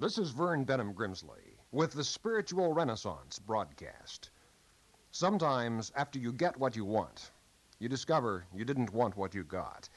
This 0.00 0.16
is 0.16 0.30
Vern 0.30 0.64
Bennom 0.64 0.94
Grimsley 0.94 1.58
with 1.72 1.92
the 1.92 2.04
Spiritual 2.04 2.72
Renaissance 2.72 3.38
broadcast. 3.38 4.30
Sometimes, 5.10 5.92
after 5.94 6.18
you 6.18 6.32
get 6.32 6.56
what 6.56 6.74
you 6.74 6.86
want, 6.86 7.32
you 7.78 7.86
discover 7.86 8.46
you 8.54 8.64
didn't 8.64 8.94
want 8.94 9.18
what 9.18 9.34
you 9.34 9.44
got. 9.44 9.90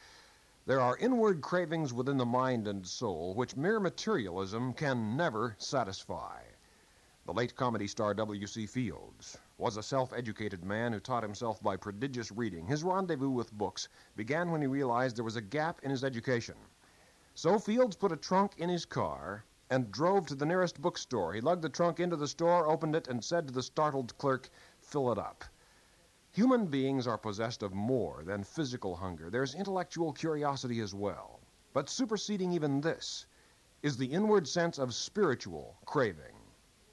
There 0.66 0.82
are 0.82 0.98
inward 0.98 1.42
cravings 1.42 1.94
within 1.94 2.18
the 2.18 2.26
mind 2.26 2.68
and 2.68 2.86
soul 2.86 3.34
which 3.34 3.56
mere 3.56 3.80
materialism 3.80 4.74
can 4.74 5.16
never 5.16 5.56
satisfy. 5.58 6.42
The 7.26 7.32
late 7.32 7.56
comedy 7.56 7.88
star 7.88 8.14
W.C. 8.14 8.66
Fields 8.66 9.38
was 9.58 9.78
a 9.78 9.84
self 9.84 10.12
educated 10.12 10.66
man 10.66 10.92
who 10.92 11.00
taught 11.00 11.24
himself 11.24 11.64
by 11.64 11.78
prodigious 11.78 12.30
reading. 12.30 12.68
His 12.68 12.84
rendezvous 12.84 13.30
with 13.30 13.54
books 13.54 13.88
began 14.18 14.52
when 14.52 14.60
he 14.60 14.68
realized 14.68 15.16
there 15.16 15.24
was 15.24 15.38
a 15.38 15.42
gap 15.42 15.80
in 15.82 15.92
his 15.92 16.04
education. 16.04 16.58
So 17.36 17.58
Fields 17.58 17.96
put 17.96 18.12
a 18.12 18.18
trunk 18.18 18.56
in 18.58 18.68
his 18.68 18.84
car 18.84 19.46
and 19.70 19.92
drove 19.92 20.26
to 20.28 20.36
the 20.36 20.46
nearest 20.46 20.82
bookstore. 20.82 21.34
He 21.34 21.42
lugged 21.42 21.62
the 21.62 21.70
trunk 21.70 22.00
into 22.00 22.16
the 22.16 22.28
store, 22.28 22.68
opened 22.68 22.96
it, 22.96 23.08
and 23.08 23.24
said 23.24 23.48
to 23.48 23.54
the 23.54 23.64
startled 23.64 24.18
clerk, 24.18 24.50
Fill 24.80 25.12
it 25.12 25.18
up. 25.18 25.44
Human 26.32 26.66
beings 26.66 27.06
are 27.06 27.18
possessed 27.18 27.62
of 27.62 27.74
more 27.74 28.24
than 28.24 28.44
physical 28.44 28.96
hunger. 28.96 29.30
There's 29.30 29.54
intellectual 29.54 30.12
curiosity 30.14 30.80
as 30.80 30.94
well. 30.94 31.40
But 31.74 31.90
superseding 31.90 32.52
even 32.54 32.82
this 32.82 33.26
is 33.84 33.98
the 33.98 34.12
inward 34.12 34.48
sense 34.48 34.80
of 34.80 34.94
spiritual 34.94 35.78
craving. 35.86 36.36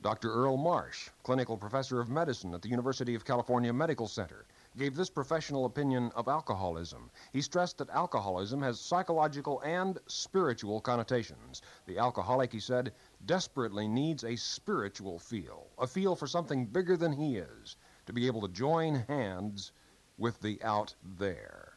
Dr. 0.03 0.33
Earl 0.33 0.57
Marsh, 0.57 1.11
clinical 1.23 1.57
professor 1.57 2.01
of 2.01 2.09
medicine 2.09 2.55
at 2.55 2.63
the 2.63 2.69
University 2.69 3.15
of 3.15 3.25
California 3.25 3.73
Medical 3.73 4.09
Center, 4.09 4.47
gave 4.77 4.95
this 4.95 5.11
professional 5.11 5.65
opinion 5.65 6.13
of 6.15 6.29
alcoholism. 6.29 7.11
He 7.33 7.43
stressed 7.43 7.79
that 7.79 7.91
alcoholism 7.91 8.63
has 8.63 8.81
psychological 8.81 9.61
and 9.61 9.99
spiritual 10.07 10.81
connotations. 10.81 11.63
The 11.87 11.99
alcoholic, 11.99 12.53
he 12.53 12.61
said, 12.61 12.93
desperately 13.27 13.89
needs 13.89 14.25
a 14.25 14.37
spiritual 14.37 15.19
feel, 15.19 15.67
a 15.79 15.87
feel 15.87 16.15
for 16.15 16.27
something 16.27 16.67
bigger 16.67 16.97
than 16.97 17.13
he 17.13 17.37
is, 17.37 17.77
to 18.07 18.13
be 18.13 18.27
able 18.27 18.43
to 18.43 18.49
join 18.49 18.95
hands 19.09 19.73
with 20.19 20.41
the 20.41 20.63
out 20.63 20.95
there. 21.19 21.75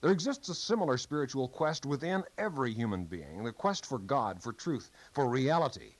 There 0.00 0.12
exists 0.12 0.48
a 0.48 0.54
similar 0.54 0.98
spiritual 0.98 1.48
quest 1.48 1.86
within 1.86 2.24
every 2.36 2.72
human 2.72 3.04
being 3.04 3.42
the 3.42 3.52
quest 3.52 3.86
for 3.86 3.98
God, 3.98 4.42
for 4.42 4.52
truth, 4.52 4.90
for 5.12 5.28
reality, 5.28 5.94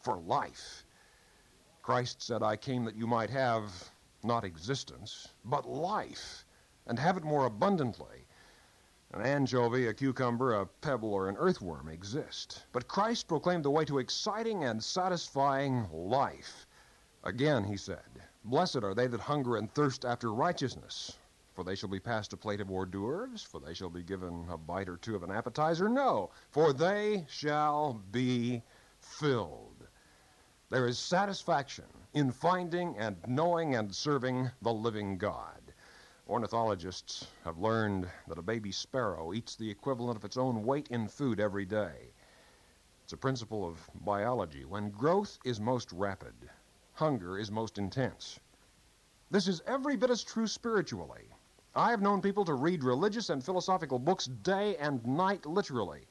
for 0.00 0.18
life. 0.18 0.84
Christ 1.82 2.22
said, 2.22 2.42
I 2.42 2.56
came 2.56 2.84
that 2.84 2.96
you 2.96 3.06
might 3.06 3.30
have 3.30 3.90
not 4.24 4.44
existence, 4.44 5.28
but 5.44 5.68
life, 5.68 6.44
and 6.86 6.98
have 6.98 7.16
it 7.16 7.24
more 7.24 7.46
abundantly. 7.46 8.26
An 9.12 9.22
anchovy, 9.22 9.88
a 9.88 9.94
cucumber, 9.94 10.54
a 10.54 10.66
pebble, 10.66 11.12
or 11.12 11.28
an 11.28 11.36
earthworm 11.36 11.88
exist. 11.88 12.64
But 12.72 12.86
Christ 12.86 13.26
proclaimed 13.26 13.64
the 13.64 13.70
way 13.70 13.84
to 13.86 13.98
exciting 13.98 14.64
and 14.64 14.82
satisfying 14.82 15.88
life. 15.92 16.66
Again, 17.24 17.64
he 17.64 17.76
said, 17.76 18.22
Blessed 18.44 18.84
are 18.84 18.94
they 18.94 19.06
that 19.08 19.20
hunger 19.20 19.56
and 19.56 19.72
thirst 19.74 20.04
after 20.04 20.32
righteousness, 20.32 21.18
for 21.54 21.64
they 21.64 21.74
shall 21.74 21.88
be 21.88 22.00
passed 22.00 22.32
a 22.32 22.36
plate 22.36 22.60
of 22.60 22.70
hors 22.70 22.86
d'oeuvres, 22.86 23.42
for 23.42 23.60
they 23.60 23.74
shall 23.74 23.90
be 23.90 24.02
given 24.02 24.46
a 24.48 24.56
bite 24.56 24.88
or 24.88 24.96
two 24.96 25.16
of 25.16 25.22
an 25.22 25.30
appetizer. 25.30 25.88
No, 25.88 26.30
for 26.50 26.72
they 26.72 27.26
shall 27.28 28.00
be 28.12 28.62
filled. 29.00 29.69
There 30.70 30.86
is 30.86 31.00
satisfaction 31.00 31.86
in 32.14 32.30
finding 32.30 32.96
and 32.96 33.16
knowing 33.26 33.74
and 33.74 33.92
serving 33.92 34.52
the 34.62 34.72
living 34.72 35.18
God. 35.18 35.60
Ornithologists 36.28 37.26
have 37.44 37.58
learned 37.58 38.08
that 38.28 38.38
a 38.38 38.42
baby 38.42 38.70
sparrow 38.70 39.34
eats 39.34 39.56
the 39.56 39.68
equivalent 39.68 40.16
of 40.16 40.24
its 40.24 40.36
own 40.36 40.62
weight 40.62 40.86
in 40.86 41.08
food 41.08 41.40
every 41.40 41.64
day. 41.64 42.12
It's 43.02 43.12
a 43.12 43.16
principle 43.16 43.66
of 43.66 43.90
biology. 44.04 44.64
When 44.64 44.90
growth 44.90 45.40
is 45.44 45.60
most 45.60 45.90
rapid, 45.90 46.34
hunger 46.92 47.36
is 47.36 47.50
most 47.50 47.76
intense. 47.76 48.38
This 49.28 49.48
is 49.48 49.62
every 49.66 49.96
bit 49.96 50.10
as 50.10 50.22
true 50.22 50.46
spiritually. 50.46 51.34
I 51.74 51.90
have 51.90 52.00
known 52.00 52.22
people 52.22 52.44
to 52.44 52.54
read 52.54 52.84
religious 52.84 53.28
and 53.28 53.44
philosophical 53.44 53.98
books 53.98 54.26
day 54.26 54.76
and 54.76 55.04
night, 55.04 55.46
literally. 55.46 56.06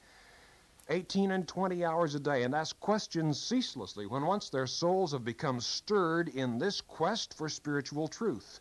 18 0.92 1.30
and 1.30 1.48
20 1.48 1.86
hours 1.86 2.16
a 2.16 2.20
day 2.20 2.42
and 2.42 2.56
ask 2.56 2.80
questions 2.80 3.40
ceaselessly 3.40 4.08
when 4.08 4.26
once 4.26 4.50
their 4.50 4.66
souls 4.66 5.12
have 5.12 5.24
become 5.24 5.60
stirred 5.60 6.30
in 6.30 6.58
this 6.58 6.82
quest 6.82 7.36
for 7.36 7.48
spiritual 7.48 8.08
truth. 8.08 8.60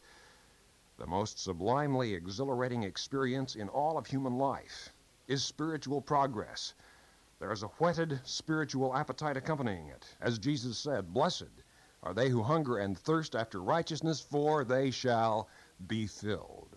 The 0.99 1.07
most 1.07 1.39
sublimely 1.39 2.13
exhilarating 2.13 2.83
experience 2.83 3.57
in 3.57 3.71
all 3.71 3.97
of 3.97 4.07
human 4.07 4.37
life 4.37 4.93
is 5.27 5.43
spiritual 5.43 6.03
progress. 6.03 6.75
There 7.39 7.51
is 7.51 7.63
a 7.63 7.69
whetted 7.79 8.21
spiritual 8.25 8.95
appetite 8.95 9.39
accompanying 9.39 9.89
it. 9.89 10.05
As 10.21 10.39
Jesus 10.39 10.77
said, 10.77 11.15
Blessed 11.15 11.63
are 12.03 12.13
they 12.13 12.29
who 12.29 12.43
hunger 12.43 12.77
and 12.77 12.99
thirst 12.99 13.37
after 13.37 13.63
righteousness, 13.63 14.21
for 14.21 14.65
they 14.65 14.91
shall 14.91 15.49
be 15.87 16.07
filled. 16.07 16.77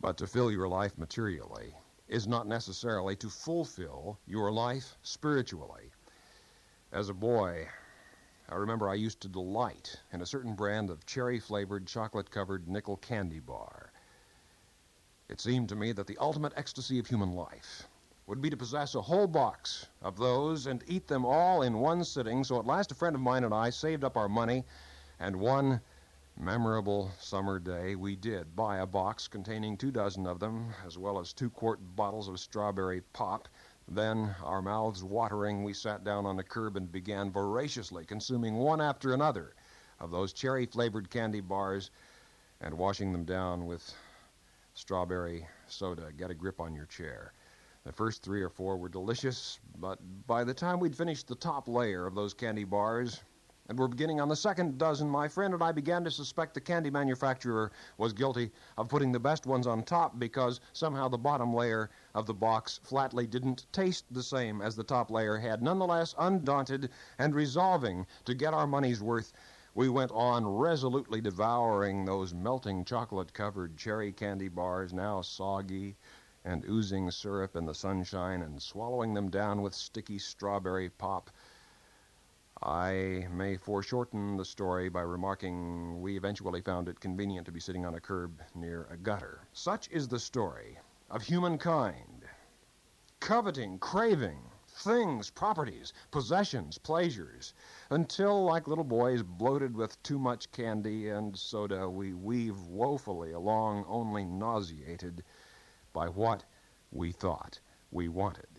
But 0.00 0.18
to 0.18 0.26
fill 0.26 0.52
your 0.52 0.68
life 0.68 0.96
materially, 0.98 1.74
is 2.08 2.26
not 2.26 2.46
necessarily 2.46 3.16
to 3.16 3.28
fulfill 3.28 4.18
your 4.26 4.52
life 4.52 4.96
spiritually. 5.02 5.90
As 6.92 7.08
a 7.08 7.14
boy, 7.14 7.66
I 8.48 8.56
remember 8.56 8.88
I 8.88 8.94
used 8.94 9.20
to 9.22 9.28
delight 9.28 9.96
in 10.12 10.20
a 10.20 10.26
certain 10.26 10.54
brand 10.54 10.90
of 10.90 11.06
cherry 11.06 11.40
flavored, 11.40 11.86
chocolate 11.86 12.30
covered 12.30 12.68
nickel 12.68 12.98
candy 12.98 13.40
bar. 13.40 13.90
It 15.28 15.40
seemed 15.40 15.70
to 15.70 15.76
me 15.76 15.92
that 15.92 16.06
the 16.06 16.18
ultimate 16.18 16.52
ecstasy 16.56 16.98
of 16.98 17.06
human 17.06 17.32
life 17.32 17.88
would 18.26 18.40
be 18.40 18.50
to 18.50 18.56
possess 18.56 18.94
a 18.94 19.02
whole 19.02 19.26
box 19.26 19.86
of 20.02 20.16
those 20.16 20.66
and 20.66 20.84
eat 20.86 21.06
them 21.06 21.24
all 21.24 21.62
in 21.62 21.78
one 21.78 22.04
sitting. 22.04 22.44
So 22.44 22.58
at 22.58 22.66
last, 22.66 22.92
a 22.92 22.94
friend 22.94 23.16
of 23.16 23.22
mine 23.22 23.44
and 23.44 23.54
I 23.54 23.70
saved 23.70 24.04
up 24.04 24.16
our 24.16 24.28
money, 24.28 24.64
and 25.20 25.36
one 25.36 25.80
memorable 26.36 27.10
summer 27.18 27.58
day, 27.58 27.94
we 27.94 28.16
did 28.16 28.56
buy 28.56 28.78
a 28.78 28.86
box 28.86 29.28
containing 29.28 29.76
two 29.76 29.90
dozen 29.90 30.26
of 30.26 30.40
them, 30.40 30.74
as 30.86 30.98
well 30.98 31.18
as 31.18 31.32
two 31.32 31.48
quart 31.48 31.78
bottles 31.94 32.28
of 32.28 32.40
strawberry 32.40 33.00
pop. 33.12 33.48
Then, 33.86 34.34
our 34.42 34.62
mouths 34.62 35.04
watering, 35.04 35.62
we 35.62 35.72
sat 35.74 36.04
down 36.04 36.26
on 36.26 36.36
the 36.36 36.42
curb 36.42 36.76
and 36.76 36.90
began 36.90 37.30
voraciously 37.30 38.04
consuming 38.04 38.56
one 38.56 38.80
after 38.80 39.12
another 39.12 39.54
of 40.00 40.10
those 40.10 40.32
cherry 40.32 40.66
flavored 40.66 41.10
candy 41.10 41.40
bars 41.40 41.90
and 42.60 42.76
washing 42.76 43.12
them 43.12 43.24
down 43.24 43.66
with 43.66 43.94
strawberry 44.74 45.46
soda. 45.66 46.10
Get 46.16 46.30
a 46.30 46.34
grip 46.34 46.60
on 46.60 46.74
your 46.74 46.86
chair. 46.86 47.32
The 47.84 47.92
first 47.92 48.22
three 48.22 48.42
or 48.42 48.48
four 48.48 48.76
were 48.76 48.88
delicious, 48.88 49.60
but 49.78 49.98
by 50.26 50.42
the 50.44 50.54
time 50.54 50.80
we'd 50.80 50.96
finished 50.96 51.28
the 51.28 51.34
top 51.34 51.68
layer 51.68 52.06
of 52.06 52.14
those 52.14 52.32
candy 52.32 52.64
bars, 52.64 53.22
and 53.66 53.78
we're 53.78 53.88
beginning 53.88 54.20
on 54.20 54.28
the 54.28 54.36
second 54.36 54.76
dozen, 54.76 55.08
my 55.08 55.26
friend 55.26 55.54
and 55.54 55.62
I 55.62 55.72
began 55.72 56.04
to 56.04 56.10
suspect 56.10 56.52
the 56.52 56.60
candy 56.60 56.90
manufacturer 56.90 57.72
was 57.96 58.12
guilty 58.12 58.52
of 58.76 58.90
putting 58.90 59.10
the 59.10 59.18
best 59.18 59.46
ones 59.46 59.66
on 59.66 59.82
top 59.82 60.18
because 60.18 60.60
somehow 60.74 61.08
the 61.08 61.16
bottom 61.16 61.54
layer 61.54 61.88
of 62.14 62.26
the 62.26 62.34
box 62.34 62.78
flatly 62.82 63.26
didn't 63.26 63.64
taste 63.72 64.04
the 64.10 64.22
same 64.22 64.60
as 64.60 64.76
the 64.76 64.84
top 64.84 65.10
layer 65.10 65.38
had. 65.38 65.62
Nonetheless, 65.62 66.14
undaunted 66.18 66.90
and 67.18 67.34
resolving 67.34 68.06
to 68.26 68.34
get 68.34 68.52
our 68.52 68.66
money's 68.66 69.02
worth, 69.02 69.32
we 69.74 69.88
went 69.88 70.12
on 70.12 70.46
resolutely 70.46 71.22
devouring 71.22 72.04
those 72.04 72.34
melting 72.34 72.84
chocolate 72.84 73.32
covered 73.32 73.78
cherry 73.78 74.12
candy 74.12 74.48
bars, 74.48 74.92
now 74.92 75.22
soggy 75.22 75.96
and 76.44 76.66
oozing 76.68 77.10
syrup 77.10 77.56
in 77.56 77.64
the 77.64 77.74
sunshine, 77.74 78.42
and 78.42 78.60
swallowing 78.60 79.14
them 79.14 79.30
down 79.30 79.62
with 79.62 79.74
sticky 79.74 80.18
strawberry 80.18 80.90
pop 80.90 81.30
I 82.64 83.28
may 83.30 83.58
foreshorten 83.58 84.38
the 84.38 84.44
story 84.46 84.88
by 84.88 85.02
remarking 85.02 86.00
we 86.00 86.16
eventually 86.16 86.62
found 86.62 86.88
it 86.88 86.98
convenient 86.98 87.44
to 87.44 87.52
be 87.52 87.60
sitting 87.60 87.84
on 87.84 87.94
a 87.94 88.00
curb 88.00 88.40
near 88.54 88.86
a 88.90 88.96
gutter. 88.96 89.46
Such 89.52 89.90
is 89.90 90.08
the 90.08 90.18
story 90.18 90.78
of 91.10 91.22
humankind. 91.22 92.24
Coveting, 93.20 93.78
craving, 93.80 94.50
things, 94.66 95.28
properties, 95.28 95.92
possessions, 96.10 96.78
pleasures, 96.78 97.52
until, 97.90 98.44
like 98.44 98.66
little 98.66 98.82
boys 98.82 99.22
bloated 99.22 99.76
with 99.76 100.02
too 100.02 100.18
much 100.18 100.50
candy 100.50 101.10
and 101.10 101.36
soda, 101.36 101.90
we 101.90 102.14
weave 102.14 102.58
woefully 102.66 103.32
along, 103.32 103.84
only 103.86 104.24
nauseated 104.24 105.22
by 105.92 106.08
what 106.08 106.44
we 106.90 107.12
thought 107.12 107.60
we 107.90 108.08
wanted. 108.08 108.53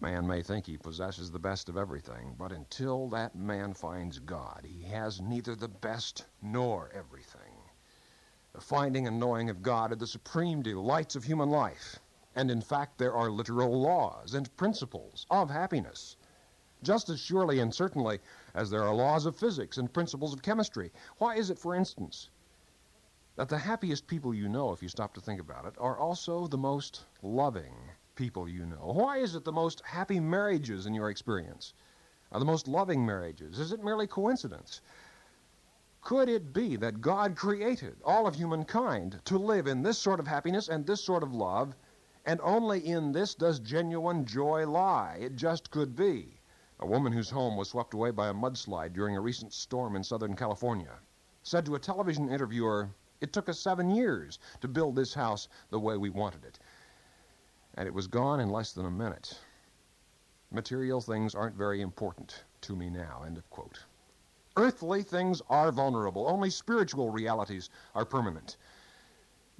Man 0.00 0.28
may 0.28 0.42
think 0.44 0.66
he 0.66 0.78
possesses 0.78 1.32
the 1.32 1.40
best 1.40 1.68
of 1.68 1.76
everything, 1.76 2.36
but 2.38 2.52
until 2.52 3.08
that 3.08 3.34
man 3.34 3.74
finds 3.74 4.20
God, 4.20 4.64
he 4.64 4.82
has 4.84 5.20
neither 5.20 5.56
the 5.56 5.66
best 5.66 6.24
nor 6.40 6.88
everything. 6.90 7.64
The 8.52 8.60
finding 8.60 9.08
and 9.08 9.18
knowing 9.18 9.50
of 9.50 9.60
God 9.60 9.90
are 9.90 9.96
the 9.96 10.06
supreme 10.06 10.62
delights 10.62 11.16
of 11.16 11.24
human 11.24 11.50
life. 11.50 11.98
And 12.36 12.48
in 12.48 12.60
fact, 12.60 12.96
there 12.98 13.12
are 13.12 13.28
literal 13.28 13.80
laws 13.80 14.34
and 14.34 14.56
principles 14.56 15.26
of 15.32 15.50
happiness. 15.50 16.16
Just 16.80 17.08
as 17.08 17.18
surely 17.18 17.58
and 17.58 17.74
certainly 17.74 18.20
as 18.54 18.70
there 18.70 18.84
are 18.84 18.94
laws 18.94 19.26
of 19.26 19.36
physics 19.36 19.78
and 19.78 19.92
principles 19.92 20.32
of 20.32 20.42
chemistry. 20.42 20.92
Why 21.16 21.34
is 21.34 21.50
it, 21.50 21.58
for 21.58 21.74
instance, 21.74 22.30
that 23.34 23.48
the 23.48 23.58
happiest 23.58 24.06
people 24.06 24.32
you 24.32 24.48
know, 24.48 24.70
if 24.70 24.80
you 24.80 24.88
stop 24.88 25.12
to 25.14 25.20
think 25.20 25.40
about 25.40 25.66
it, 25.66 25.74
are 25.76 25.98
also 25.98 26.46
the 26.46 26.56
most 26.56 27.04
loving 27.20 27.74
people 28.18 28.48
you 28.48 28.66
know? 28.66 28.92
Why 28.92 29.18
is 29.18 29.36
it 29.36 29.44
the 29.44 29.52
most 29.52 29.80
happy 29.84 30.18
marriages 30.18 30.86
in 30.86 30.92
your 30.92 31.08
experience 31.08 31.72
are 32.32 32.40
the 32.40 32.44
most 32.44 32.66
loving 32.66 33.06
marriages? 33.06 33.60
Is 33.60 33.70
it 33.70 33.82
merely 33.82 34.08
coincidence? 34.08 34.80
Could 36.02 36.28
it 36.28 36.52
be 36.52 36.74
that 36.76 37.00
God 37.00 37.36
created 37.36 37.96
all 38.04 38.26
of 38.26 38.34
humankind 38.34 39.20
to 39.26 39.38
live 39.38 39.68
in 39.68 39.84
this 39.84 39.98
sort 39.98 40.18
of 40.18 40.26
happiness 40.26 40.68
and 40.68 40.84
this 40.84 41.02
sort 41.02 41.22
of 41.22 41.32
love, 41.32 41.76
and 42.26 42.40
only 42.42 42.84
in 42.84 43.12
this 43.12 43.36
does 43.36 43.60
genuine 43.60 44.26
joy 44.26 44.66
lie? 44.68 45.18
It 45.20 45.36
just 45.36 45.70
could 45.70 45.94
be. 45.94 46.40
A 46.80 46.86
woman 46.86 47.12
whose 47.12 47.30
home 47.30 47.56
was 47.56 47.68
swept 47.68 47.94
away 47.94 48.10
by 48.10 48.28
a 48.28 48.34
mudslide 48.34 48.94
during 48.94 49.16
a 49.16 49.20
recent 49.20 49.52
storm 49.52 49.94
in 49.94 50.02
Southern 50.02 50.34
California 50.34 50.98
said 51.44 51.64
to 51.66 51.76
a 51.76 51.78
television 51.78 52.28
interviewer, 52.28 52.90
It 53.20 53.32
took 53.32 53.48
us 53.48 53.60
seven 53.60 53.90
years 53.90 54.40
to 54.60 54.66
build 54.66 54.96
this 54.96 55.14
house 55.14 55.48
the 55.70 55.78
way 55.78 55.96
we 55.96 56.10
wanted 56.10 56.44
it. 56.44 56.58
And 57.78 57.86
it 57.86 57.94
was 57.94 58.08
gone 58.08 58.40
in 58.40 58.50
less 58.50 58.72
than 58.72 58.86
a 58.86 58.90
minute. 58.90 59.38
Material 60.50 61.00
things 61.00 61.36
aren't 61.36 61.54
very 61.54 61.80
important 61.80 62.42
to 62.62 62.74
me 62.74 62.90
now. 62.90 63.22
End 63.24 63.38
of 63.38 63.48
quote. 63.50 63.84
Earthly 64.56 65.04
things 65.04 65.40
are 65.48 65.70
vulnerable. 65.70 66.26
Only 66.28 66.50
spiritual 66.50 67.10
realities 67.10 67.70
are 67.94 68.04
permanent. 68.04 68.56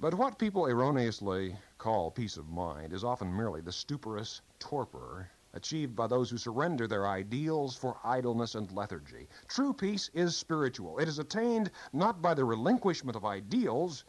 But 0.01 0.15
what 0.15 0.37
people 0.37 0.65
erroneously 0.65 1.55
call 1.77 2.11
peace 2.11 2.35
of 2.35 2.49
mind 2.49 2.91
is 2.91 3.05
often 3.05 3.33
merely 3.33 3.61
the 3.61 3.71
stuporous 3.71 4.41
torpor 4.59 5.29
achieved 5.53 5.95
by 5.95 6.07
those 6.07 6.29
who 6.29 6.37
surrender 6.37 6.87
their 6.87 7.07
ideals 7.07 7.73
for 7.73 8.01
idleness 8.03 8.53
and 8.53 8.69
lethargy. 8.73 9.29
True 9.47 9.71
peace 9.71 10.09
is 10.13 10.35
spiritual. 10.35 10.99
It 10.99 11.07
is 11.07 11.19
attained 11.19 11.71
not 11.93 12.21
by 12.21 12.33
the 12.33 12.43
relinquishment 12.43 13.15
of 13.15 13.23
ideals, 13.23 14.03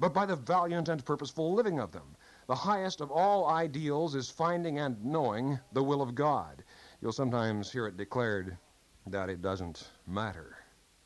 but 0.00 0.14
by 0.14 0.24
the 0.24 0.36
valiant 0.36 0.88
and 0.88 1.04
purposeful 1.04 1.52
living 1.52 1.78
of 1.78 1.92
them. 1.92 2.16
The 2.48 2.54
highest 2.56 3.00
of 3.00 3.12
all 3.12 3.46
ideals 3.46 4.16
is 4.16 4.28
finding 4.28 4.80
and 4.80 5.04
knowing 5.04 5.60
the 5.72 5.82
will 5.82 6.02
of 6.02 6.16
God. 6.16 6.64
You'll 7.00 7.12
sometimes 7.12 7.70
hear 7.70 7.86
it 7.86 7.96
declared 7.96 8.58
that 9.06 9.30
it 9.30 9.42
doesn't 9.42 9.90
matter 10.06 10.56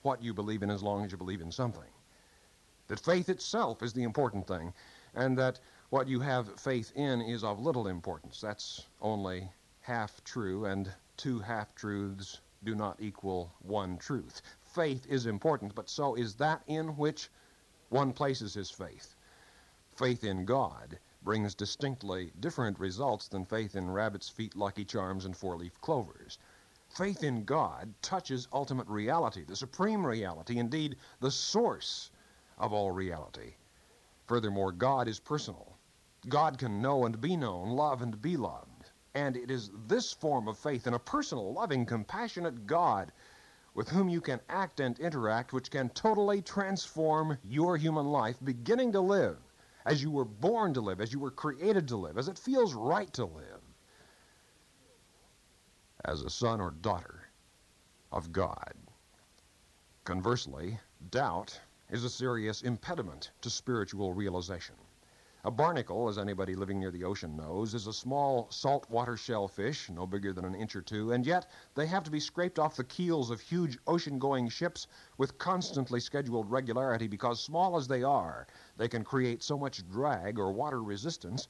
what 0.01 0.23
you 0.23 0.33
believe 0.33 0.63
in 0.63 0.71
as 0.71 0.83
long 0.83 1.05
as 1.05 1.13
you 1.13 1.19
believe 1.19 1.43
in 1.43 1.53
something. 1.53 1.91
That 2.89 3.01
faith 3.01 3.29
itself 3.29 3.83
is 3.83 3.93
the 3.93 4.03
important 4.03 4.47
thing, 4.47 4.73
and 5.15 5.37
that 5.37 5.61
what 5.91 6.09
you 6.09 6.21
have 6.21 6.59
faith 6.59 6.93
in 6.95 7.21
is 7.21 7.45
of 7.45 7.61
little 7.61 7.87
importance. 7.87 8.41
That's 8.41 8.87
only 9.03 9.51
half 9.81 10.25
true, 10.25 10.65
and 10.65 10.91
two 11.17 11.39
half 11.41 11.75
truths 11.75 12.41
do 12.65 12.75
not 12.75 13.01
equal 13.01 13.53
one 13.61 13.99
truth. 13.99 14.41
Faith 14.63 15.07
is 15.07 15.27
important, 15.27 15.75
but 15.75 15.91
so 15.91 16.15
is 16.15 16.35
that 16.37 16.63
in 16.67 16.97
which 16.97 17.29
one 17.91 18.13
places 18.13 18.55
his 18.55 18.71
faith. 18.71 19.15
Faith 19.97 20.25
in 20.25 20.45
God 20.45 20.99
brings 21.27 21.57
distinctly 21.57 22.31
different 22.39 22.79
results 22.79 23.27
than 23.27 23.45
faith 23.45 23.75
in 23.75 23.91
rabbit's 23.91 24.29
feet, 24.29 24.55
lucky 24.55 24.85
charms, 24.85 25.25
and 25.25 25.37
four 25.37 25.57
leaf 25.57 25.81
clovers. 25.81 26.39
Faith 26.89 27.25
in 27.25 27.43
God 27.43 27.93
touches 28.01 28.47
ultimate 28.53 28.87
reality, 28.87 29.43
the 29.43 29.57
supreme 29.57 30.07
reality, 30.07 30.59
indeed, 30.59 30.95
the 31.19 31.33
source 31.33 32.13
of 32.59 32.73
all 32.73 32.93
reality. 32.93 33.55
Furthermore, 34.27 34.71
God 34.71 35.09
is 35.09 35.19
personal. 35.19 35.77
God 36.29 36.59
can 36.59 36.81
know 36.81 37.07
and 37.07 37.21
be 37.21 37.37
known, 37.37 37.71
love 37.71 38.03
and 38.03 38.23
be 38.23 38.37
loved. 38.37 38.93
And 39.17 39.37
it 39.37 39.51
is 39.51 39.73
this 39.89 40.13
form 40.13 40.47
of 40.47 40.57
faith 40.57 40.87
in 40.87 40.95
a 40.95 40.99
personal, 41.01 41.53
loving, 41.53 41.87
compassionate 41.87 42.69
God 42.69 43.11
with 43.75 43.89
whom 43.89 44.09
you 44.09 44.21
can 44.21 44.39
act 44.49 44.79
and 44.79 44.97
interact 45.01 45.53
which 45.53 45.73
can 45.73 45.89
totally 45.89 46.41
transform 46.41 47.37
your 47.43 47.77
human 47.77 48.07
life, 48.07 48.37
beginning 48.45 48.93
to 48.93 49.01
live 49.01 49.39
as 49.87 50.03
you 50.03 50.11
were 50.11 50.25
born 50.25 50.75
to 50.75 50.81
live, 50.81 51.01
as 51.01 51.13
you 51.13 51.21
were 51.21 51.31
created 51.31 51.89
to 51.89 51.97
live, 51.97 52.19
as 52.19 52.29
it 52.29 52.39
feels 52.39 52.75
right 52.75 53.13
to 53.13 53.25
live, 53.25 53.63
as 56.05 56.23
a 56.23 56.31
son 56.31 56.61
or 56.61 56.73
daughter 56.73 57.29
of 58.13 58.33
God. 58.33 58.75
Conversely, 60.05 60.79
doubt 61.11 61.59
is 61.91 62.05
a 62.05 62.11
serious 62.11 62.63
impediment 62.63 63.31
to 63.41 63.49
spiritual 63.49 64.13
realization. 64.13 64.75
A 65.47 65.51
barnacle, 65.53 66.09
as 66.09 66.19
anybody 66.19 66.57
living 66.57 66.81
near 66.81 66.91
the 66.91 67.05
ocean 67.05 67.37
knows, 67.37 67.73
is 67.73 67.87
a 67.87 67.93
small 67.93 68.51
saltwater 68.51 69.17
shellfish, 69.17 69.89
no 69.89 70.05
bigger 70.05 70.33
than 70.33 70.45
an 70.45 70.57
inch 70.57 70.75
or 70.75 70.83
two, 70.83 71.13
and 71.13 71.25
yet 71.25 71.49
they 71.77 71.87
have 71.87 72.03
to 72.03 72.11
be 72.11 72.19
scraped 72.19 72.59
off 72.59 72.75
the 72.75 72.83
keels 72.83 73.31
of 73.31 73.41
huge 73.41 73.79
ocean 73.87 74.19
going 74.19 74.49
ships 74.49 74.89
with 75.19 75.39
constantly 75.39 76.01
scheduled 76.01 76.51
regularity 76.51 77.07
because, 77.07 77.41
small 77.41 77.77
as 77.77 77.87
they 77.87 78.03
are, 78.03 78.49
they 78.77 78.89
can 78.89 79.05
create 79.05 79.41
so 79.41 79.57
much 79.57 79.89
drag 79.89 80.37
or 80.37 80.51
water 80.51 80.83
resistance 80.83 81.47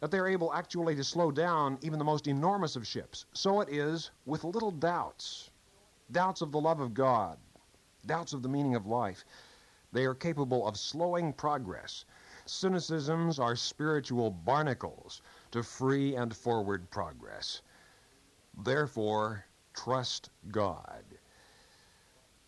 that 0.00 0.10
they're 0.10 0.28
able 0.28 0.52
actually 0.52 0.94
to 0.94 1.02
slow 1.02 1.30
down 1.30 1.78
even 1.80 1.98
the 1.98 2.04
most 2.04 2.26
enormous 2.26 2.76
of 2.76 2.86
ships. 2.86 3.24
So 3.32 3.62
it 3.62 3.70
is 3.70 4.10
with 4.26 4.44
little 4.44 4.72
doubts 4.72 5.48
doubts 6.10 6.42
of 6.42 6.52
the 6.52 6.60
love 6.60 6.80
of 6.80 6.92
God, 6.92 7.38
doubts 8.04 8.34
of 8.34 8.42
the 8.42 8.50
meaning 8.50 8.74
of 8.74 8.84
life. 8.84 9.24
They 9.90 10.04
are 10.04 10.14
capable 10.14 10.68
of 10.68 10.76
slowing 10.76 11.32
progress 11.32 12.04
Cynicisms 12.46 13.38
are 13.38 13.54
spiritual 13.54 14.30
barnacles 14.30 15.22
to 15.52 15.62
free 15.62 16.16
and 16.16 16.34
forward 16.34 16.90
progress. 16.90 17.62
Therefore, 18.64 19.44
trust 19.74 20.30
God. 20.48 21.04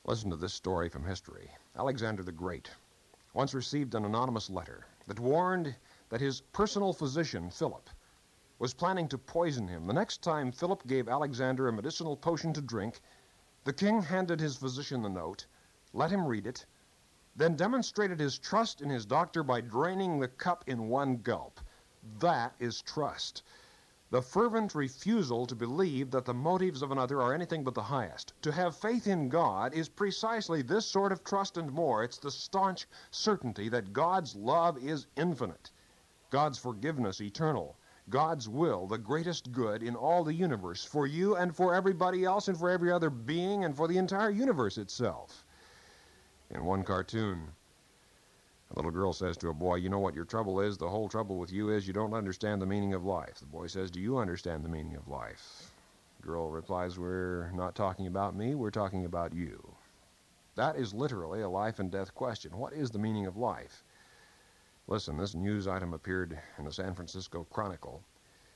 Listen 0.05 0.31
to 0.31 0.37
this 0.37 0.53
story 0.53 0.89
from 0.89 1.05
history. 1.05 1.51
Alexander 1.77 2.23
the 2.23 2.33
Great 2.33 2.71
once 3.35 3.53
received 3.53 3.95
an 3.95 4.05
anonymous 4.05 4.49
letter 4.49 4.87
that 5.07 5.19
warned 5.19 5.75
that 6.09 6.21
his 6.21 6.41
personal 6.41 6.93
physician, 6.93 7.51
Philip, 7.51 7.91
was 8.59 8.73
planning 8.73 9.09
to 9.09 9.19
poison 9.19 9.67
him. 9.67 9.87
The 9.87 9.93
next 9.93 10.23
time 10.23 10.53
Philip 10.53 10.87
gave 10.87 11.09
Alexander 11.09 11.69
a 11.69 11.73
medicinal 11.73 12.17
potion 12.17 12.53
to 12.53 12.61
drink, 12.61 13.01
the 13.65 13.73
king 13.73 14.03
handed 14.03 14.41
his 14.41 14.57
physician 14.57 15.03
the 15.03 15.09
note, 15.09 15.47
let 15.93 16.11
him 16.11 16.27
read 16.27 16.47
it, 16.47 16.65
then 17.37 17.57
demonstrated 17.57 18.21
his 18.21 18.39
trust 18.39 18.81
in 18.81 18.89
his 18.89 19.05
doctor 19.05 19.43
by 19.43 19.61
draining 19.61 20.21
the 20.21 20.29
cup 20.29 20.65
in 20.69 20.89
one 20.89 21.17
gulp. 21.17 21.61
That 22.21 22.55
is 22.61 22.81
trust. 22.83 23.43
The 24.11 24.23
fervent 24.23 24.77
refusal 24.77 25.45
to 25.47 25.57
believe 25.57 26.13
that 26.13 26.25
the 26.25 26.35
motives 26.35 26.83
of 26.83 26.93
another 26.93 27.21
are 27.21 27.35
anything 27.35 27.65
but 27.65 27.75
the 27.75 27.83
highest. 27.83 28.35
To 28.43 28.53
have 28.53 28.77
faith 28.77 29.09
in 29.09 29.29
God 29.29 29.75
is 29.75 29.89
precisely 29.89 30.63
this 30.63 30.87
sort 30.87 31.11
of 31.11 31.25
trust 31.25 31.57
and 31.57 31.73
more. 31.73 32.05
It's 32.05 32.19
the 32.19 32.31
staunch 32.31 32.87
certainty 33.11 33.69
that 33.71 33.93
God's 33.93 34.37
love 34.37 34.79
is 34.79 35.09
infinite, 35.17 35.73
God's 36.31 36.59
forgiveness 36.59 37.21
eternal, 37.21 37.77
God's 38.09 38.49
will 38.49 38.87
the 38.87 38.99
greatest 38.99 39.51
good 39.51 39.83
in 39.83 39.97
all 39.97 40.23
the 40.23 40.35
universe, 40.35 40.85
for 40.85 41.07
you 41.09 41.35
and 41.35 41.57
for 41.57 41.75
everybody 41.75 42.25
else 42.25 42.47
and 42.47 42.57
for 42.57 42.71
every 42.71 42.93
other 42.93 43.11
being 43.11 43.65
and 43.65 43.77
for 43.77 43.89
the 43.89 43.99
entire 43.99 44.31
universe 44.31 44.79
itself. 44.79 45.45
In 46.55 46.65
one 46.65 46.85
cartoon, 46.85 47.53
a 48.71 48.77
little 48.77 48.93
girl 48.93 49.13
says 49.13 49.37
to 49.39 49.49
a 49.49 49.53
boy, 49.55 49.75
You 49.75 49.89
know 49.89 49.99
what 49.99 50.15
your 50.15 50.25
trouble 50.25 50.61
is? 50.61 50.79
The 50.79 50.89
whole 50.89 51.09
trouble 51.09 51.37
with 51.37 51.53
you 51.53 51.71
is 51.71 51.87
you 51.87 51.93
don't 51.93 52.15
understand 52.15 52.63
the 52.63 52.67
meaning 52.67 52.95
of 52.95 53.05
life. 53.05 53.41
The 53.41 53.47
boy 53.47 53.67
says, 53.67 53.91
Do 53.91 54.01
you 54.01 54.19
understand 54.19 54.65
the 54.65 54.69
meaning 54.69 54.95
of 54.95 55.09
life? 55.09 55.73
The 56.21 56.27
girl 56.29 56.51
replies, 56.51 56.97
We're 56.97 57.51
not 57.51 57.75
talking 57.75 58.07
about 58.07 58.37
me, 58.37 58.55
we're 58.55 58.71
talking 58.71 59.05
about 59.05 59.35
you. 59.35 59.75
That 60.55 60.77
is 60.77 60.95
literally 60.95 61.41
a 61.41 61.49
life 61.49 61.81
and 61.81 61.91
death 61.91 62.15
question. 62.15 62.57
What 62.57 62.73
is 62.73 62.93
the 62.93 63.01
meaning 63.01 63.27
of 63.27 63.37
life? 63.37 63.83
Listen, 64.87 65.17
this 65.17 65.35
news 65.35 65.67
item 65.67 65.93
appeared 65.93 66.39
in 66.59 66.67
the 66.67 66.73
San 66.73 66.95
Francisco 66.95 67.45
Chronicle, 67.51 68.05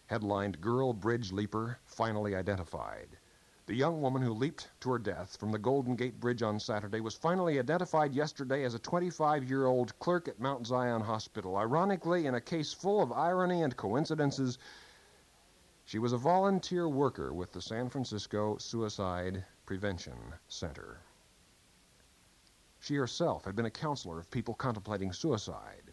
headlined 0.06 0.60
Girl 0.60 0.92
Bridge 0.92 1.32
Leaper 1.32 1.80
Finally 1.84 2.36
Identified. 2.36 3.18
The 3.68 3.74
young 3.74 4.00
woman 4.00 4.22
who 4.22 4.32
leaped 4.32 4.70
to 4.80 4.92
her 4.92 4.98
death 4.98 5.36
from 5.36 5.52
the 5.52 5.58
Golden 5.58 5.94
Gate 5.94 6.18
Bridge 6.18 6.42
on 6.42 6.58
Saturday 6.58 7.02
was 7.02 7.14
finally 7.14 7.58
identified 7.58 8.14
yesterday 8.14 8.64
as 8.64 8.72
a 8.72 8.78
25 8.78 9.44
year 9.44 9.66
old 9.66 9.98
clerk 9.98 10.26
at 10.26 10.40
Mount 10.40 10.66
Zion 10.66 11.02
Hospital. 11.02 11.54
Ironically, 11.54 12.24
in 12.24 12.34
a 12.34 12.40
case 12.40 12.72
full 12.72 13.02
of 13.02 13.12
irony 13.12 13.60
and 13.60 13.76
coincidences, 13.76 14.56
she 15.84 15.98
was 15.98 16.14
a 16.14 16.16
volunteer 16.16 16.88
worker 16.88 17.34
with 17.34 17.52
the 17.52 17.60
San 17.60 17.90
Francisco 17.90 18.56
Suicide 18.56 19.44
Prevention 19.66 20.16
Center. 20.48 21.02
She 22.80 22.94
herself 22.94 23.44
had 23.44 23.54
been 23.54 23.66
a 23.66 23.70
counselor 23.70 24.18
of 24.18 24.30
people 24.30 24.54
contemplating 24.54 25.12
suicide. 25.12 25.92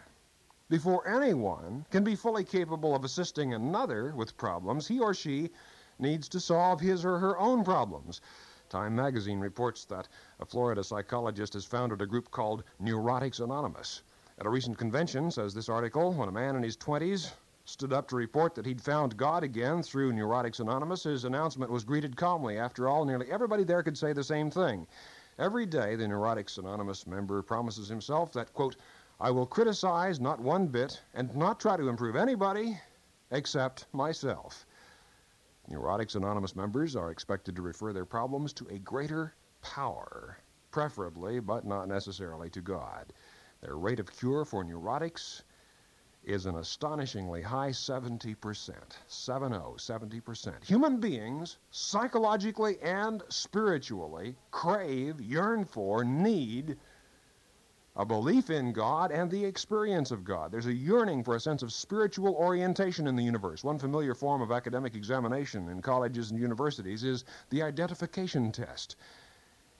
Before 0.69 1.05
anyone 1.05 1.85
can 1.91 2.05
be 2.05 2.15
fully 2.15 2.45
capable 2.45 2.95
of 2.95 3.03
assisting 3.03 3.53
another 3.53 4.15
with 4.15 4.37
problems, 4.37 4.87
he 4.87 5.01
or 5.01 5.13
she 5.13 5.51
needs 5.99 6.29
to 6.29 6.39
solve 6.39 6.79
his 6.79 7.05
or 7.05 7.19
her 7.19 7.37
own 7.37 7.63
problems. 7.63 8.21
Time 8.69 8.95
magazine 8.95 9.39
reports 9.39 9.85
that 9.85 10.07
a 10.39 10.45
Florida 10.45 10.83
psychologist 10.83 11.53
has 11.53 11.65
founded 11.65 12.01
a 12.01 12.05
group 12.05 12.31
called 12.31 12.63
Neurotics 12.81 13.39
Anonymous. 13.39 14.01
At 14.37 14.45
a 14.45 14.49
recent 14.49 14.77
convention, 14.77 15.31
says 15.31 15.53
this 15.53 15.69
article, 15.69 16.11
when 16.13 16.27
a 16.27 16.31
man 16.31 16.55
in 16.55 16.63
his 16.63 16.75
20s 16.75 17.31
stood 17.63 17.93
up 17.93 18.07
to 18.09 18.15
report 18.15 18.53
that 18.55 18.65
he'd 18.65 18.81
found 18.81 19.17
God 19.17 19.43
again 19.43 19.81
through 19.81 20.13
Neurotics 20.13 20.59
Anonymous, 20.59 21.03
his 21.03 21.25
announcement 21.25 21.71
was 21.71 21.83
greeted 21.83 22.15
calmly. 22.15 22.57
After 22.57 22.87
all, 22.87 23.05
nearly 23.05 23.31
everybody 23.31 23.63
there 23.63 23.81
could 23.81 23.97
say 23.97 24.13
the 24.13 24.23
same 24.23 24.51
thing. 24.51 24.87
Every 25.39 25.65
day, 25.65 25.95
the 25.95 26.05
Neurotics 26.05 26.57
Anonymous 26.57 27.07
member 27.07 27.41
promises 27.41 27.87
himself 27.87 28.33
that, 28.33 28.53
quote, 28.53 28.75
I 29.19 29.31
will 29.31 29.45
criticize 29.45 30.19
not 30.19 30.39
one 30.39 30.67
bit 30.67 31.01
and 31.13 31.35
not 31.35 31.59
try 31.59 31.77
to 31.77 31.87
improve 31.87 32.15
anybody, 32.15 32.79
except 33.31 33.85
myself. 33.93 34.65
Neurotics 35.69 36.15
Anonymous 36.15 36.55
members 36.55 36.95
are 36.95 37.09
expected 37.09 37.55
to 37.55 37.61
refer 37.61 37.91
their 37.91 38.05
problems 38.05 38.53
to 38.53 38.67
a 38.67 38.77
greater 38.77 39.33
power, 39.61 40.37
preferably, 40.71 41.39
but 41.39 41.65
not 41.65 41.87
necessarily, 41.87 42.49
to 42.51 42.61
God. 42.61 43.11
Their 43.61 43.77
rate 43.77 43.99
of 43.99 44.11
cure 44.11 44.45
for 44.45 44.63
neurotics 44.63 45.41
is 46.23 46.45
an 46.45 46.55
astonishingly 46.55 47.41
high 47.41 47.69
70%. 47.69 48.75
70, 49.07 49.55
70%. 49.55 50.63
Human 50.63 50.99
beings, 50.99 51.57
psychologically 51.71 52.79
and 52.81 53.23
spiritually, 53.29 54.35
crave, 54.51 55.19
yearn 55.21 55.65
for, 55.65 56.03
need 56.03 56.77
a 57.97 58.05
belief 58.05 58.49
in 58.49 58.73
God 58.73 59.11
and 59.11 59.31
the 59.31 59.45
experience 59.45 60.11
of 60.11 60.25
God. 60.25 60.51
There's 60.51 60.65
a 60.65 60.73
yearning 60.73 61.23
for 61.23 61.35
a 61.35 61.39
sense 61.39 61.63
of 61.63 61.71
spiritual 61.71 62.35
orientation 62.35 63.07
in 63.07 63.15
the 63.15 63.23
universe. 63.23 63.63
One 63.63 63.79
familiar 63.79 64.13
form 64.13 64.41
of 64.41 64.51
academic 64.51 64.95
examination 64.95 65.69
in 65.69 65.81
colleges 65.81 66.31
and 66.31 66.39
universities 66.39 67.03
is 67.03 67.23
the 67.49 67.63
identification 67.63 68.51
test, 68.51 68.97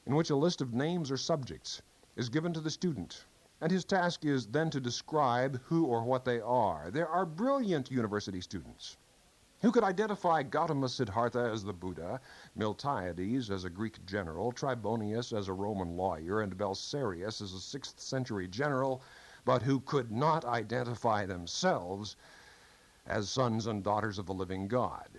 in 0.05 0.15
which 0.15 0.29
a 0.29 0.36
list 0.36 0.62
of 0.62 0.74
names 0.74 1.12
or 1.12 1.17
subjects 1.17 1.81
is 2.15 2.29
given 2.29 2.53
to 2.53 2.62
the 2.62 2.69
student. 2.69 3.25
And 3.60 3.72
his 3.72 3.84
task 3.84 4.24
is 4.24 4.48
then 4.48 4.69
to 4.69 4.79
describe 4.79 5.62
who 5.63 5.86
or 5.86 6.03
what 6.03 6.24
they 6.24 6.39
are. 6.39 6.91
There 6.91 7.10
are 7.10 7.25
brilliant 7.25 7.91
university 7.91 8.39
students 8.39 8.98
who 9.62 9.72
could 9.72 9.84
identify 9.84 10.44
Gautama 10.44 10.90
Siddhartha 10.90 11.50
as 11.52 11.64
the 11.64 11.74
Buddha, 11.74 12.20
Miltiades 12.58 13.50
as 13.50 13.64
a 13.64 13.70
Greek 13.70 14.06
general, 14.06 14.52
Tribonius 14.52 15.32
as 15.32 15.48
a 15.48 15.54
Roman 15.54 15.96
lawyer, 15.96 16.42
and 16.42 16.58
Belisarius 16.58 17.42
as 17.42 17.54
a 17.54 17.78
6th 17.78 18.00
century 18.00 18.48
general, 18.48 19.02
but 19.46 19.62
who 19.62 19.80
could 19.80 20.12
not 20.12 20.46
identify 20.46 21.26
themselves 21.26 22.16
as 23.08 23.30
sons 23.30 23.68
and 23.68 23.84
daughters 23.84 24.20
of 24.20 24.26
the 24.26 24.34
living 24.34 24.68
God. 24.68 25.10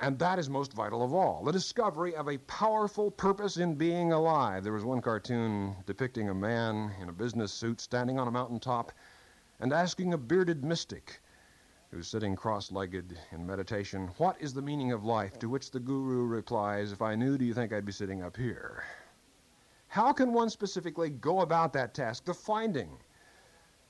And 0.00 0.18
that 0.18 0.38
is 0.38 0.50
most 0.50 0.72
vital 0.74 1.02
of 1.02 1.14
all 1.14 1.42
the 1.42 1.52
discovery 1.52 2.14
of 2.14 2.28
a 2.28 2.38
powerful 2.38 3.10
purpose 3.10 3.56
in 3.56 3.76
being 3.76 4.12
alive. 4.12 4.62
There 4.62 4.72
was 4.72 4.84
one 4.84 5.00
cartoon 5.00 5.76
depicting 5.86 6.28
a 6.28 6.34
man 6.34 6.92
in 7.00 7.08
a 7.08 7.12
business 7.12 7.52
suit 7.52 7.80
standing 7.80 8.18
on 8.18 8.28
a 8.28 8.30
mountaintop 8.30 8.92
and 9.58 9.72
asking 9.72 10.12
a 10.12 10.18
bearded 10.18 10.64
mystic 10.64 11.20
who's 11.96 12.08
sitting 12.08 12.36
cross 12.36 12.70
legged 12.70 13.18
in 13.32 13.46
meditation, 13.46 14.10
What 14.18 14.38
is 14.38 14.52
the 14.52 14.60
meaning 14.60 14.92
of 14.92 15.02
life? 15.02 15.38
To 15.38 15.48
which 15.48 15.70
the 15.70 15.80
guru 15.80 16.26
replies, 16.26 16.92
If 16.92 17.00
I 17.00 17.14
knew, 17.14 17.38
do 17.38 17.44
you 17.46 17.54
think 17.54 17.72
I'd 17.72 17.86
be 17.86 17.92
sitting 17.92 18.22
up 18.22 18.36
here? 18.36 18.84
How 19.88 20.12
can 20.12 20.34
one 20.34 20.50
specifically 20.50 21.08
go 21.08 21.40
about 21.40 21.72
that 21.72 21.94
task, 21.94 22.26
the 22.26 22.34
finding 22.34 22.98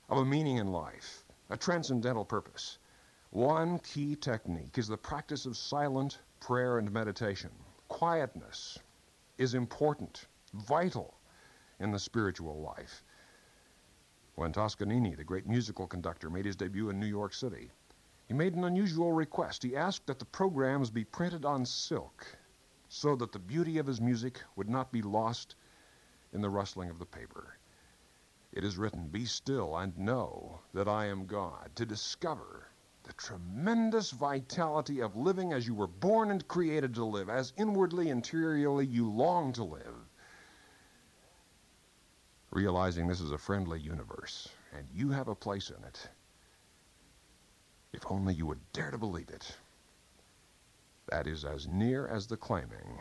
of 0.07 0.19
a 0.19 0.25
meaning 0.25 0.55
in 0.55 0.71
life, 0.71 1.25
a 1.49 1.57
transcendental 1.57 2.23
purpose? 2.23 2.77
One 3.31 3.77
key 3.79 4.15
technique 4.15 4.77
is 4.77 4.87
the 4.87 4.95
practice 4.95 5.45
of 5.45 5.57
silent 5.57 6.19
prayer 6.39 6.77
and 6.77 6.89
meditation. 6.89 7.51
Quietness 7.89 8.79
is 9.37 9.53
important, 9.53 10.27
vital 10.53 11.13
in 11.81 11.91
the 11.91 11.99
spiritual 11.99 12.61
life. 12.61 13.03
When 14.35 14.53
Toscanini, 14.53 15.15
the 15.15 15.25
great 15.25 15.45
musical 15.45 15.87
conductor, 15.87 16.29
made 16.29 16.45
his 16.45 16.55
debut 16.55 16.89
in 16.89 17.01
New 17.01 17.07
York 17.07 17.33
City, 17.33 17.69
he 18.27 18.33
made 18.33 18.55
an 18.55 18.65
unusual 18.65 19.13
request. 19.13 19.63
He 19.63 19.75
asked 19.75 20.05
that 20.07 20.19
the 20.19 20.25
programs 20.25 20.89
be 20.89 21.05
printed 21.05 21.45
on 21.45 21.65
silk 21.65 22.27
so 22.89 23.15
that 23.15 23.31
the 23.31 23.39
beauty 23.39 23.77
of 23.77 23.87
his 23.87 24.01
music 24.01 24.41
would 24.55 24.69
not 24.69 24.91
be 24.91 25.01
lost 25.01 25.55
in 26.33 26.41
the 26.41 26.49
rustling 26.49 26.89
of 26.89 26.99
the 26.99 27.05
paper. 27.05 27.57
It 28.51 28.63
is 28.63 28.77
written, 28.77 29.07
Be 29.07 29.25
still 29.25 29.77
and 29.77 29.97
know 29.97 30.59
that 30.73 30.87
I 30.89 31.05
am 31.05 31.25
God, 31.25 31.71
to 31.75 31.85
discover 31.85 32.67
the 33.03 33.13
tremendous 33.13 34.11
vitality 34.11 34.99
of 34.99 35.15
living 35.15 35.53
as 35.53 35.65
you 35.65 35.73
were 35.73 35.87
born 35.87 36.29
and 36.29 36.45
created 36.47 36.95
to 36.95 37.05
live, 37.05 37.29
as 37.29 37.53
inwardly, 37.55 38.09
interiorly 38.09 38.85
you 38.85 39.09
long 39.09 39.53
to 39.53 39.63
live. 39.63 39.95
Realizing 42.51 43.07
this 43.07 43.21
is 43.21 43.31
a 43.31 43.37
friendly 43.37 43.79
universe 43.79 44.49
and 44.73 44.89
you 44.93 45.09
have 45.11 45.27
a 45.27 45.35
place 45.35 45.69
in 45.69 45.83
it 45.83 46.09
if 47.97 48.05
only 48.11 48.35
you 48.35 48.45
would 48.45 48.71
dare 48.73 48.91
to 48.91 48.97
believe 48.97 49.29
it. 49.29 49.57
That 51.09 51.25
is 51.25 51.43
as 51.43 51.67
near 51.67 52.07
as 52.07 52.27
the 52.27 52.37
claiming, 52.37 52.99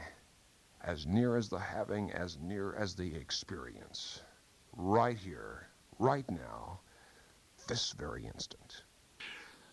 as 0.83 1.07
near 1.07 1.37
as 1.37 1.51
the 1.51 1.59
having, 1.59 2.11
as 2.13 2.39
near 2.41 2.75
as 2.75 2.95
the 2.95 3.15
experience. 3.15 4.23
Right 4.75 5.19
here, 5.19 5.69
right 5.99 6.29
now, 6.31 6.81
this 7.69 7.93
very 7.93 8.25
instant. 8.25 8.85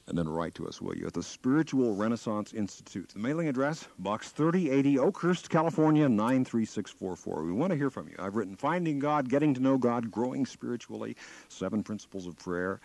And 0.07 0.17
then 0.17 0.27
write 0.27 0.55
to 0.55 0.67
us, 0.67 0.81
will 0.81 0.97
you, 0.97 1.07
at 1.07 1.13
the 1.13 1.23
Spiritual 1.23 1.95
Renaissance 1.95 2.51
Institute. 2.51 3.09
The 3.13 3.19
mailing 3.19 3.47
address, 3.47 3.87
Box 3.99 4.29
3080, 4.31 4.99
Oakhurst, 4.99 5.49
California, 5.49 6.09
93644. 6.09 7.43
We 7.45 7.53
want 7.53 7.71
to 7.71 7.77
hear 7.77 7.89
from 7.89 8.09
you. 8.09 8.15
I've 8.19 8.35
written 8.35 8.57
Finding 8.57 8.99
God, 8.99 9.29
Getting 9.29 9.53
to 9.53 9.61
Know 9.61 9.77
God, 9.77 10.11
Growing 10.11 10.45
Spiritually, 10.45 11.15
Seven 11.47 11.81
Principles 11.81 12.27
of 12.27 12.37
Prayer. 12.37 12.81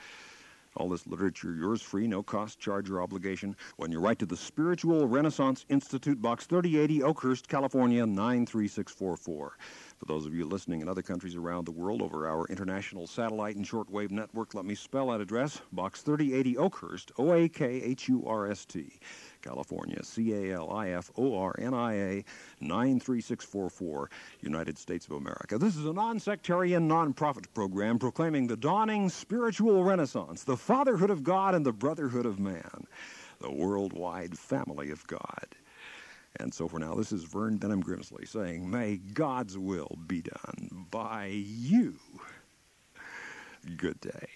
All 0.76 0.88
this 0.88 1.06
literature, 1.06 1.54
yours 1.54 1.82
free, 1.82 2.06
no 2.06 2.22
cost, 2.22 2.60
charge, 2.60 2.90
or 2.90 3.02
obligation, 3.02 3.56
when 3.76 3.90
you 3.90 4.00
write 4.00 4.18
to 4.20 4.26
the 4.26 4.36
Spiritual 4.36 5.08
Renaissance 5.08 5.64
Institute, 5.68 6.20
Box 6.20 6.46
3080, 6.46 7.02
Oakhurst, 7.02 7.48
California, 7.48 8.06
93644. 8.06 9.56
For 9.98 10.04
those 10.04 10.26
of 10.26 10.34
you 10.34 10.44
listening 10.44 10.80
in 10.80 10.88
other 10.88 11.02
countries 11.02 11.34
around 11.34 11.64
the 11.64 11.72
world 11.72 12.02
over 12.02 12.28
our 12.28 12.46
international 12.46 13.08
satellite 13.08 13.56
and 13.56 13.66
shortwave 13.66 14.12
network, 14.12 14.54
let 14.54 14.64
me 14.64 14.76
spell 14.76 15.08
that 15.08 15.20
address 15.20 15.60
Box 15.72 16.02
3080 16.02 16.56
Oakhurst, 16.56 17.10
O 17.18 17.32
A 17.32 17.48
K 17.48 17.82
H 17.82 18.08
U 18.08 18.22
R 18.24 18.48
S 18.48 18.64
T. 18.64 19.00
California, 19.42 20.00
C 20.04 20.32
A 20.34 20.54
L 20.56 20.72
I 20.72 20.90
F 20.90 21.10
O 21.16 21.36
R 21.36 21.52
N 21.58 21.74
I 21.74 21.94
A 21.94 22.24
93644, 22.60 24.08
United 24.40 24.78
States 24.78 25.06
of 25.06 25.12
America. 25.12 25.58
This 25.58 25.74
is 25.74 25.84
a 25.84 25.92
non 25.92 26.20
sectarian, 26.20 26.86
non 26.86 27.12
profit 27.12 27.52
program 27.52 27.98
proclaiming 27.98 28.46
the 28.46 28.56
dawning 28.56 29.08
spiritual 29.08 29.82
renaissance, 29.82 30.44
the 30.44 30.56
fatherhood 30.56 31.10
of 31.10 31.24
God 31.24 31.56
and 31.56 31.66
the 31.66 31.72
brotherhood 31.72 32.24
of 32.24 32.38
man, 32.38 32.86
the 33.40 33.50
worldwide 33.50 34.38
family 34.38 34.92
of 34.92 35.04
God. 35.08 35.56
And 36.40 36.54
so 36.54 36.68
for 36.68 36.78
now, 36.78 36.94
this 36.94 37.12
is 37.12 37.24
Vern 37.24 37.58
Bennom 37.58 37.82
Grimsley 37.82 38.26
saying, 38.28 38.70
May 38.70 38.98
God's 38.98 39.58
will 39.58 39.98
be 40.06 40.22
done 40.22 40.86
by 40.90 41.26
you. 41.26 41.94
Good 43.76 44.00
day. 44.00 44.28